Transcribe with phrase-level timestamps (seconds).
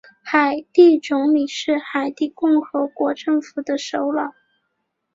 [0.23, 4.33] 海地总理是海地共和国政府的首脑。